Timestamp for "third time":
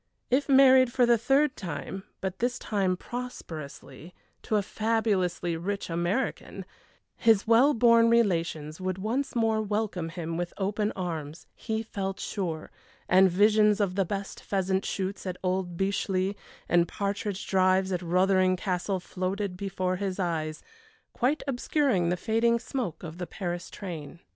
1.19-2.05